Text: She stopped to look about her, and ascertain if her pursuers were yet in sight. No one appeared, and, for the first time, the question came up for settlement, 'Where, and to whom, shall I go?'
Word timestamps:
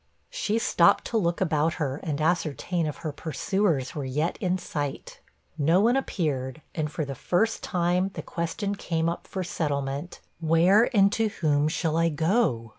She 0.31 0.57
stopped 0.57 1.05
to 1.05 1.17
look 1.17 1.41
about 1.41 1.73
her, 1.75 1.97
and 2.01 2.19
ascertain 2.19 2.87
if 2.87 2.95
her 3.05 3.11
pursuers 3.11 3.93
were 3.93 4.03
yet 4.03 4.35
in 4.41 4.57
sight. 4.57 5.19
No 5.59 5.79
one 5.79 5.95
appeared, 5.95 6.63
and, 6.73 6.91
for 6.91 7.05
the 7.05 7.13
first 7.13 7.61
time, 7.61 8.09
the 8.15 8.23
question 8.23 8.73
came 8.73 9.07
up 9.07 9.27
for 9.27 9.43
settlement, 9.43 10.19
'Where, 10.39 10.89
and 10.91 11.11
to 11.11 11.27
whom, 11.27 11.67
shall 11.67 11.97
I 11.97 12.09
go?' 12.09 12.69